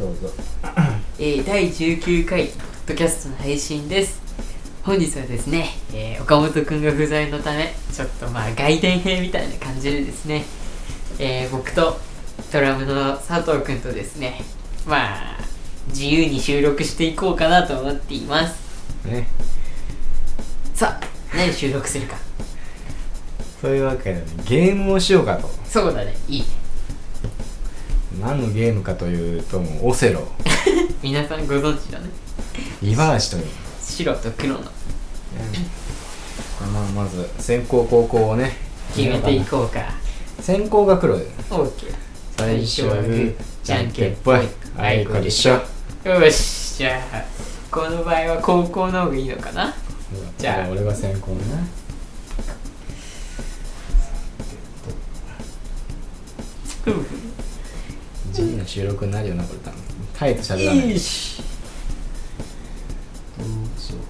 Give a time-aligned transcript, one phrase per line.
[0.00, 0.30] どうぞ。
[1.18, 4.18] えー第19回ポッドキャストの配信です。
[4.82, 10.44] 本日はですね、えー岡本くんが不在のためちょっとまあ外伝編みたいな感じでですね、
[11.18, 11.98] えー僕と
[12.50, 14.40] ドラムの佐藤くんとですね
[14.86, 15.38] まあ
[15.88, 19.04] 自由に収録していこうかなと思っています。
[19.06, 19.28] ね
[20.72, 22.16] さあ何収録するか。
[23.60, 25.46] そういうわけでねゲームをしようかと。
[25.66, 26.40] そうだねいい。
[26.40, 26.46] ね
[28.20, 30.26] 何のゲームかというともうオセロ。
[31.02, 32.06] 皆さんご存知だね。
[32.82, 33.44] リバーシという、
[33.80, 34.60] 白と黒の。
[34.60, 34.66] ま
[36.80, 38.56] あ、まず先攻後攻をね。
[38.94, 39.80] 決めていこうか。
[40.40, 41.26] 先攻が黒で。
[41.50, 41.70] OK
[42.36, 44.40] 最初はグーじゃんけんぽい。
[44.76, 45.60] あいこでしょ。
[46.04, 47.22] よしじゃあ
[47.70, 49.74] この場合は高校の方がいいのかな？
[50.38, 51.38] じゃあ俺が先行ね
[58.70, 59.80] 収録になるよなこれ多分
[60.16, 61.42] タイと喋らないどうよしし
[63.90, 64.00] よう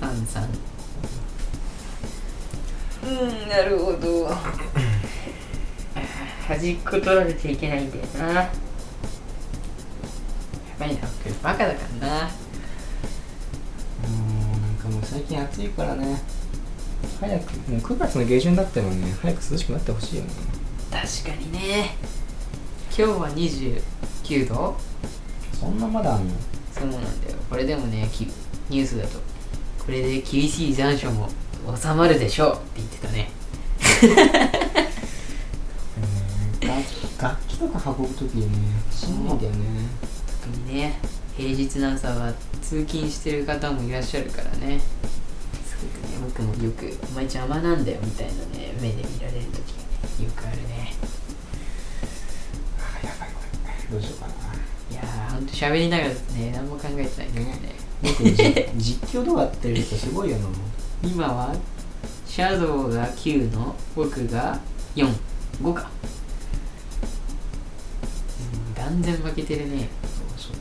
[0.00, 0.14] かな。
[0.14, 0.48] 三三
[3.02, 4.28] うんなるほど。
[6.46, 8.42] 端っこ取られちゃいけないんだよな。
[8.42, 8.52] や
[10.78, 12.26] ばいな僕バカだからな。
[12.26, 16.22] うーんなんかもう最近暑いからね。
[17.18, 19.12] 早くもう9月の下旬だってもね。
[19.20, 20.30] 早く涼しくなってほしいよね。
[20.92, 21.96] 確かにね
[22.96, 24.76] 今日は29度。
[25.58, 26.34] そんなまだあんの？
[26.72, 27.36] そうなんだよ。
[27.50, 28.22] これでもねき
[28.68, 29.18] ニュースだと。
[29.84, 31.28] これで厳しい残暑も
[31.80, 32.52] 収まるでしょう。
[32.54, 33.30] って言ってたね。
[36.62, 38.58] 楽楽器とか運ぶ時にね
[38.90, 39.58] しんどいんだよね。
[40.42, 40.98] 特にね
[41.36, 44.80] 平日の朝は通勤してる方もいらっしゃるからね。
[45.66, 50.83] すごくね僕もよく「お前邪魔なんだよ」みたいなね目で見られる時がねよくあるね
[53.94, 54.34] どうしようかな。
[54.90, 57.74] いやーほんと喋りながらですね何も考えてないんだよね。
[58.02, 58.34] 僕じ
[58.76, 60.48] 実況動画やってる人すごいよな。
[61.02, 61.54] 今は
[62.26, 64.58] シャドウが9の僕が
[64.96, 65.88] 45か。
[68.40, 69.76] うん断然負けてるね。
[69.76, 69.84] ど
[70.36, 70.54] うしよ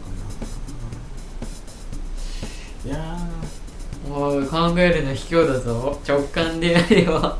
[2.85, 2.93] うかな。
[2.93, 3.17] いや
[4.09, 5.99] おい考えるの卑怯だぞ。
[6.07, 7.37] 直感でやれよ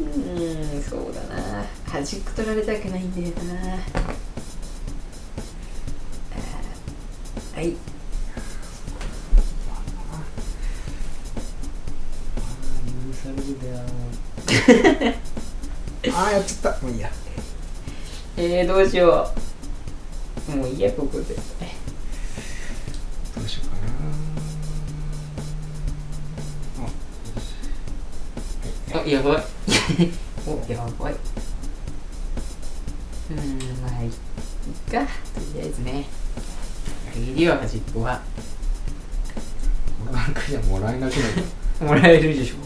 [0.00, 1.64] うーんそうだな。
[1.86, 3.78] 端っこ取られたくないんだよな。
[7.54, 7.72] はい。
[7.72, 7.76] 許
[13.14, 15.14] されるだよ
[16.14, 16.86] あーやっちゃった。
[16.86, 17.10] もういいや。
[18.36, 19.32] えー、どうしよ
[20.48, 20.56] う。
[20.56, 21.34] もういいやここで
[28.98, 29.42] ああやばい。
[30.46, 31.14] おやばい。
[33.30, 33.36] うん
[33.80, 34.16] まあいっか。
[34.90, 36.04] とりあえずね。
[37.12, 38.20] あげるよ端っこは。
[40.04, 41.44] これなんかじゃもらえなくなる。
[41.86, 42.56] もらえるでしょ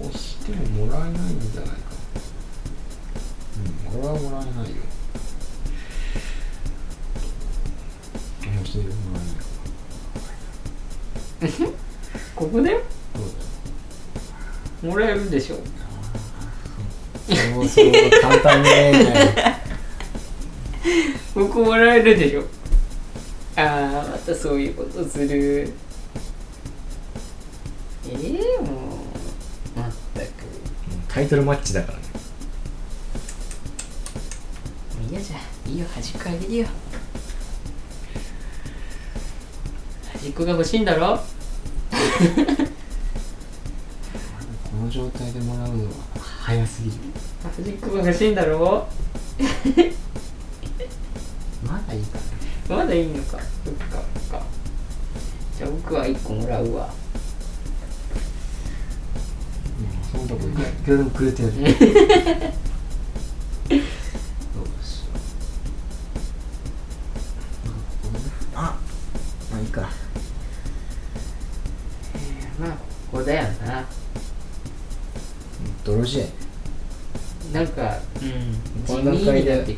[0.00, 1.76] 押してももらえないんじゃないか。
[3.86, 4.76] うんこれはもらえないよ。
[8.40, 8.84] 押しても
[9.14, 9.20] ら
[11.42, 11.52] えない。
[11.52, 11.68] か
[12.34, 12.80] ここだよ
[14.82, 15.56] もらえるでしょ。
[17.28, 17.92] だよそうそう
[18.22, 19.62] 簡単にね。
[21.34, 22.44] ここもらえるでしょ。
[23.56, 25.72] ああまたそういうことする。
[28.08, 28.66] ええも
[29.76, 30.26] うまったく。
[31.08, 32.04] タイトルマッチだからね。
[35.10, 35.36] 嫌じゃ
[35.68, 36.68] いいよ端っこあげるよ。
[40.12, 41.16] 端っこが欲しいんだろ。
[41.16, 41.22] こ
[44.86, 45.90] の状態でもらうのは
[46.40, 46.96] 早すぎる。
[47.92, 48.86] が欲しいんだろ？
[51.66, 52.18] まだいいか。
[52.68, 53.38] なまだいいのか。
[53.64, 53.98] そっか
[54.28, 54.46] そっか。
[55.58, 56.88] じゃあ僕は1個もらうわ。
[60.14, 60.50] うんそのとこい
[60.84, 61.54] くらでもくれてやる
[79.26, 79.76] 階でね。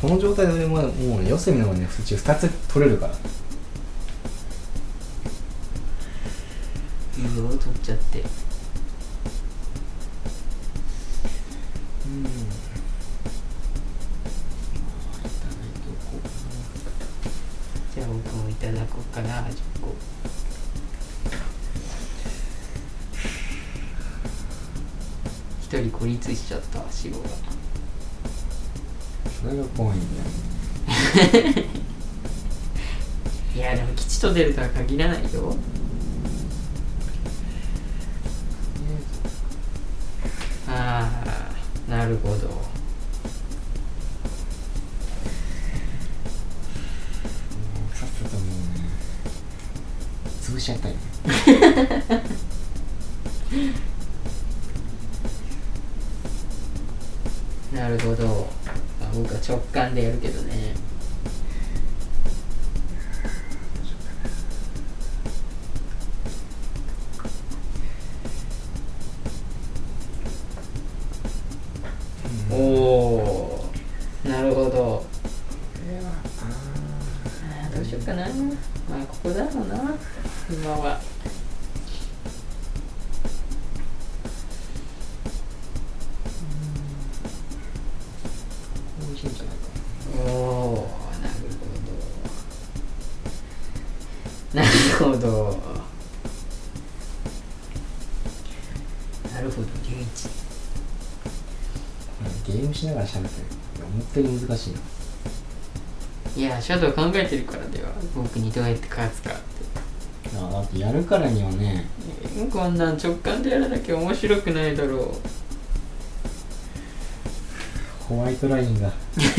[0.00, 3.14] この状態で俺ももうね四隅の方普通2つ取れるから。
[7.18, 8.22] いいよ取っちゃって。
[17.94, 19.94] じゃあ僕もいただたこうかな10個
[25.62, 27.28] 一人孤立しちゃった白が
[29.46, 31.64] それが怖いんだよ
[33.54, 35.54] いやでも吉と出るとは限らないよ。
[40.68, 41.22] あ
[41.88, 42.36] あなるほど。
[47.94, 48.90] さっさともうね
[50.42, 50.96] 潰しちゃったよ
[57.72, 58.32] なるほど、ま
[58.72, 60.65] あ、僕は直感でやるけどね。
[95.16, 95.58] ほど。
[99.32, 99.68] なるほどなるほど
[102.46, 103.46] 11ゲームしながら喋ってる。
[103.76, 104.78] いや思ったより難しいな。
[106.36, 109.40] いやシャドウ考えてるからでは僕にどうやって勝つかって。
[110.38, 111.86] あだってやるからにはね。
[112.24, 115.14] えーこんなん直感でやらなきゃ面白くないだろう。
[118.08, 118.92] ホワイトラインが。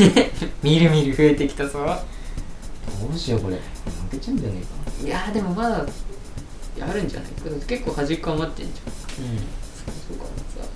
[0.62, 1.84] みるみる増えてきたぞ。
[3.00, 3.56] どうしようこれ。
[3.56, 3.62] 負
[4.10, 5.86] けちゃうんじゃねえかいやーでもまだ
[6.80, 7.30] あるんじゃない？
[7.66, 9.24] 結構端っこ余ってんじゃん。
[9.24, 9.38] うん。
[9.38, 9.44] そ
[9.90, 10.68] うそうかもさ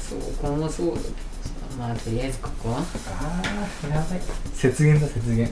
[0.00, 1.16] そうこもそうだけどさ。
[1.78, 2.78] まあとりあえずここは。
[2.78, 4.20] あーやばい。
[4.54, 5.46] 節減だ節減。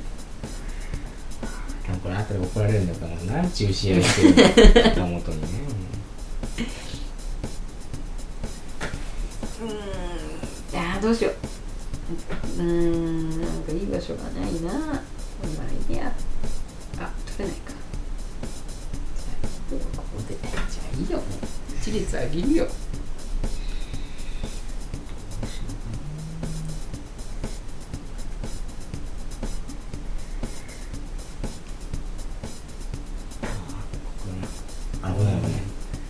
[1.86, 5.46] でもこれ後で怒られるんだから何ちゅう試合してるの元にね。
[9.60, 9.70] うーん。
[9.70, 9.74] い
[10.72, 11.34] やーどうしよう。
[12.62, 13.40] うーん。
[13.40, 14.72] なんかいい場所がないな。
[14.72, 16.10] まあいいや
[21.14, 21.22] よ。
[21.80, 22.66] 一律あげるよ。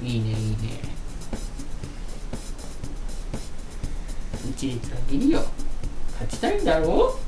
[0.02, 0.56] いいねいいね。
[4.50, 5.44] 一律あげるよ。
[6.12, 7.18] 勝ちたいんだろ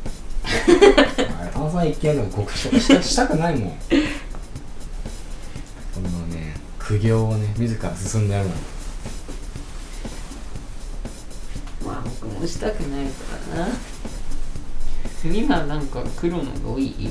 [0.44, 3.78] あれ炭酸一軒でも告知とかしたしたくないもん
[6.98, 8.54] 苦行をね自ら進んでやるの。
[11.86, 13.12] まあ僕もしたくないか
[13.54, 13.68] らな。
[15.24, 16.86] 今なんか黒のが多い？
[16.86, 17.10] いや。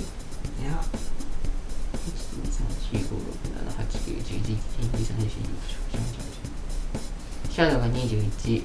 [7.51, 8.63] シャドウが21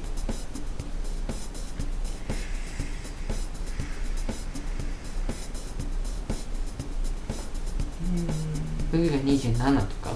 [8.90, 10.10] ブが27とか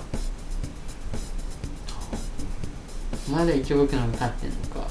[3.31, 4.87] まだ一応僕の方が勝ってんのか。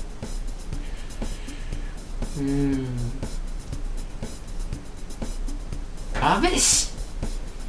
[2.37, 2.87] うーん。
[6.19, 6.89] あべし。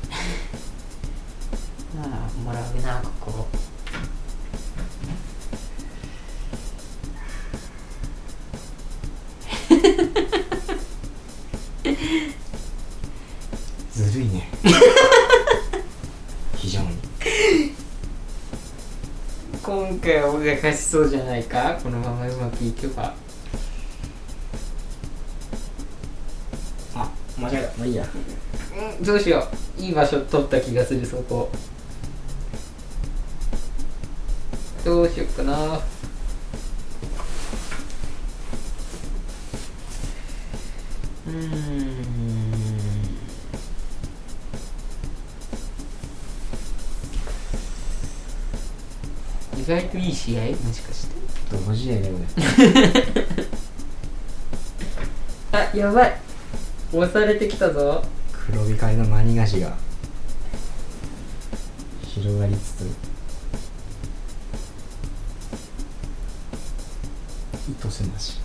[1.95, 2.07] まあ
[2.43, 3.47] もらうなここ。
[13.93, 14.49] ずるいね
[20.05, 21.81] 今回は俺が勝ちそうじゃないか？
[21.83, 23.15] このままうまくいけば。
[26.95, 27.79] あ間違えた。
[27.79, 28.07] まあいいや。
[28.99, 29.81] うんどうしよう。
[29.81, 31.51] いい場所取った気がするそこ。
[34.85, 35.81] どうしよっかな
[49.65, 51.15] 意外といい試合もしかして。
[51.51, 52.11] 同時やね。
[55.53, 56.21] 俺 あやばい。
[56.93, 58.05] 押されてきたぞ。
[58.31, 59.75] 黒光りのマニガシが。
[62.03, 62.83] 広がりつつ。
[67.67, 68.39] 意図せなし。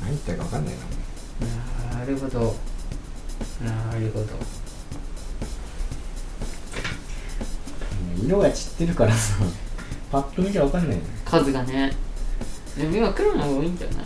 [0.00, 0.80] 何言ってるか分かんないな。
[1.90, 2.56] もなるほど。
[3.62, 4.61] なるほど
[8.24, 9.36] 色が散ってるからさ
[10.10, 11.08] パッと見じゃ分かんないよね。
[11.24, 11.92] 数がね。
[12.76, 14.04] でも今黒の方が多いんじゃない？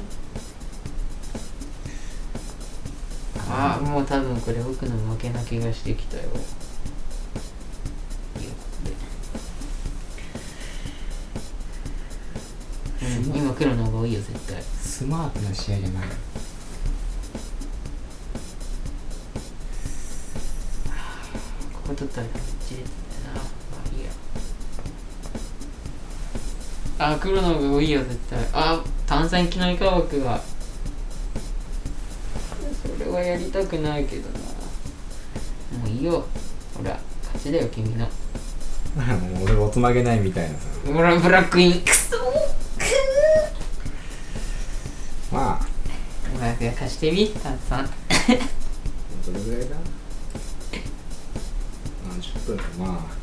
[3.49, 6.23] あもう多分これ僕の負けな気がしてきたよ。
[13.03, 14.63] うん、今黒の方が多いよ絶対。
[14.63, 16.09] スマートな試合じゃない。
[21.73, 22.31] ここ取ったら1
[22.79, 23.06] 列
[26.99, 28.39] あ黒の方が多いよ絶対。
[28.53, 30.41] あ炭酸機内科学は
[32.83, 34.39] それはやりたくないけどな。
[35.79, 36.25] もういいよ。
[36.77, 38.07] ほら勝ちだよ君の。
[38.07, 38.11] も
[39.43, 40.65] う俺大人げないみたいなさ。
[40.93, 41.81] ほらブラックイン。
[41.83, 42.17] クソ。
[45.33, 45.67] まあ。
[46.35, 47.89] ブラックが貸してみ炭酸。
[49.27, 49.77] どれぐらいだ？
[52.09, 53.17] 何十分かまあ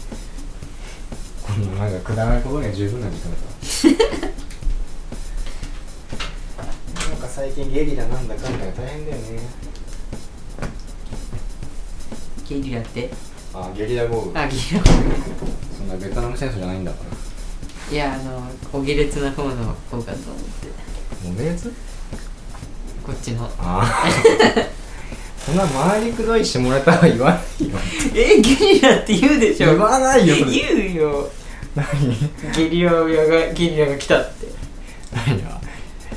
[1.47, 3.37] こんななんかくだらないことには十分な時間だ
[7.35, 9.39] 最近ゲリラなんだかんだ大変だよね。
[12.47, 13.09] ゲリラって？
[13.55, 14.39] あゲリラ豪雨。
[14.39, 14.83] あゲリラ
[15.75, 16.97] そんなベトナム戦争じゃないんだか
[17.89, 17.91] ら。
[17.91, 21.27] いやあのお下劣な方の方かと思って。
[21.27, 21.73] もめつ
[23.03, 23.45] こっちの。
[23.45, 24.11] ああ
[25.43, 27.79] そんな周りくどいしてもらえたら言わないよ。
[28.13, 29.71] えゲリラって言うでしょ？
[29.71, 31.31] 言わないよ言うよ。
[31.73, 32.15] 何？
[32.55, 33.07] ゲリラが
[33.53, 34.45] ゲリラが来たって。
[35.15, 35.59] 何が？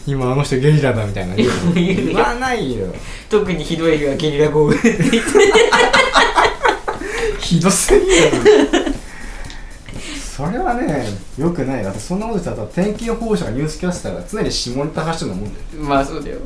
[0.07, 1.35] 今あの人ゲリラだみたいな。
[1.37, 2.87] 言言わないよ。
[3.29, 5.21] 特にひどい日はゲリラ豪雨って言って。
[7.41, 8.07] ひどすぎる。
[10.37, 11.09] それはね
[11.39, 11.83] よくない。
[11.85, 15.83] だってそんなことしたら天気予報士がニュースキャスターが常に下ネタ発してるのもんだよ。
[15.83, 16.39] まあそうだよ。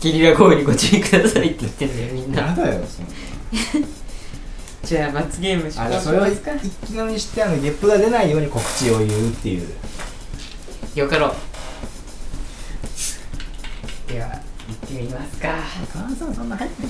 [0.00, 2.42] ゲリラ豪雨にご注意くださいって言ってんだよみんな。
[2.42, 3.88] やだよそんな。
[4.84, 6.36] じゃあ罰ゲームしあじゃあそれを一
[6.86, 9.66] 気飲みしてあのゲップが出ないように告知を言うっていう。
[10.94, 11.32] よかろう
[14.14, 15.56] では行ってみますか。
[15.92, 16.86] 炭酸そんな入って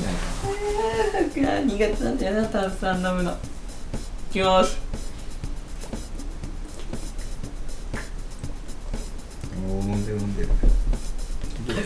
[1.43, 1.57] ない。
[1.57, 3.33] か苦手なんだよな炭酸飲むの。
[3.33, 3.37] い
[4.31, 4.79] きます。
[9.67, 10.47] おお飲んでる飲んで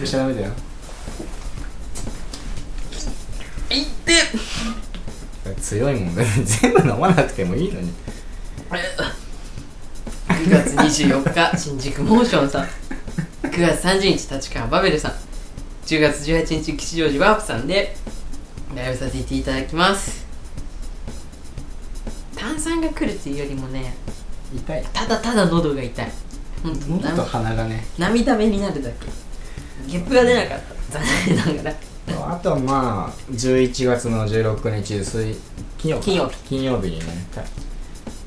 [0.04, 0.52] ちゃダメだよ。
[3.70, 4.12] いって。
[5.60, 6.26] 強いもんね。
[6.60, 7.92] 全部飲まなくてもいいのに。
[10.28, 12.68] 9月24日新宿モーションさん。
[13.44, 15.27] 9月30日立川バベルさん
[15.88, 17.96] 10月18日吉祥寺ワープさんで
[18.76, 20.26] ライブさせていただきます。
[22.36, 23.94] 炭酸が来るっていうよりもね
[24.54, 24.84] 痛い。
[24.92, 26.12] ただただ喉が痛い。
[26.62, 27.86] ほんと喉と鼻がね。
[27.96, 29.06] 涙目になるだけ。
[29.90, 30.60] ゲップが出なかっ
[30.92, 30.98] た。
[30.98, 32.34] 残念ながら。
[32.34, 35.38] あとはまあ11月の16日水
[35.78, 36.36] 金曜日金曜日。
[36.48, 37.06] 金曜日にね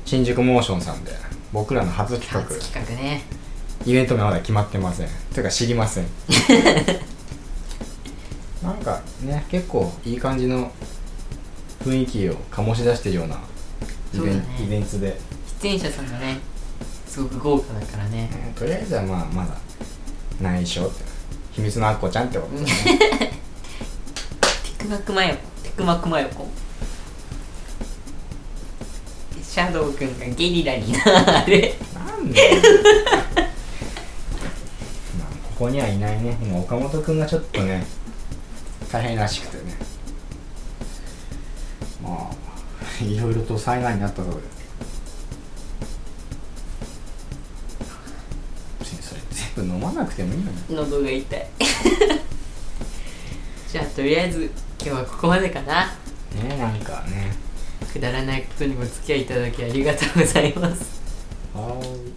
[0.04, 1.12] 新宿モーションさんで
[1.52, 2.40] 僕らの初企画。
[2.40, 3.22] 初企画ね。
[3.86, 5.08] イベントがまだ決まってません。
[5.32, 6.06] というか知りません
[8.62, 10.70] なんかね結構いい感じの
[11.84, 13.40] 雰囲気を醸し出してるような
[14.14, 14.44] イベね。
[14.64, 15.18] イベントで、
[15.62, 16.38] 出演者さんがね
[17.06, 18.30] すごく豪華だからね。
[18.48, 19.56] うんとりあえずはまあまだ
[20.40, 21.12] 内緒って。
[21.52, 22.66] 秘密のアッコちゃんってことね。
[24.78, 26.48] テクマクマヨコテクマクマヨコ。
[29.42, 32.52] シャドウくんがゲリラになるなんで
[35.18, 35.28] まあ
[35.58, 36.38] ここにはいないね。
[36.40, 37.84] 今岡本君がちょっとね
[38.92, 39.74] 大変らしくてね。
[42.02, 42.34] まあ
[43.02, 44.40] いろいろと災害になったそうで。
[48.80, 49.20] 別にそれ
[49.56, 50.58] 全部飲まなくてもいいのに。
[50.70, 51.46] 喉が痛い。
[53.72, 55.94] じゃあとりあえず今日はここまでかな。
[56.34, 57.34] ねなんかね。
[57.90, 61.00] くだらないことにも付き合いいただきありがとうございます。
[61.54, 62.11] はーい